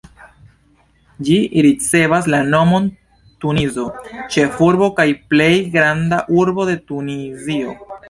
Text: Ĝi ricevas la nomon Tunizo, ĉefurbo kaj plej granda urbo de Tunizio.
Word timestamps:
Ĝi 1.27 1.35
ricevas 1.65 2.29
la 2.35 2.39
nomon 2.55 2.89
Tunizo, 3.45 3.87
ĉefurbo 4.37 4.91
kaj 5.03 5.09
plej 5.35 5.53
granda 5.79 6.25
urbo 6.43 6.71
de 6.73 6.81
Tunizio. 6.91 7.83